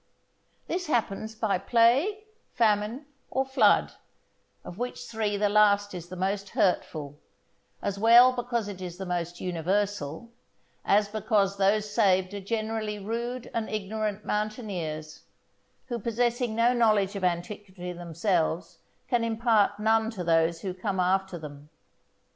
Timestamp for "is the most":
5.93-6.49, 8.81-9.39